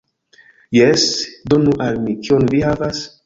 Jes, 0.77 1.03
donu 1.53 1.75
al 1.89 2.01
mi. 2.07 2.17
Kion 2.29 2.49
vi 2.55 2.65
havas? 2.71 3.05